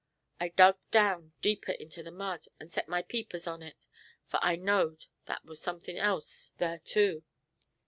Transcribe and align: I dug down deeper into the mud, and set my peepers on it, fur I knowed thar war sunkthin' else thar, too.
I 0.39 0.47
dug 0.49 0.79
down 0.89 1.33
deeper 1.43 1.73
into 1.73 2.01
the 2.01 2.09
mud, 2.09 2.47
and 2.59 2.71
set 2.71 2.89
my 2.89 3.03
peepers 3.03 3.45
on 3.45 3.61
it, 3.61 3.85
fur 4.25 4.39
I 4.41 4.55
knowed 4.55 5.05
thar 5.27 5.37
war 5.45 5.53
sunkthin' 5.53 5.97
else 5.97 6.53
thar, 6.57 6.79
too. 6.79 7.23